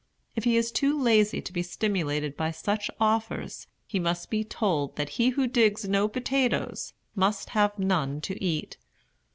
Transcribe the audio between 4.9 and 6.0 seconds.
that he who digs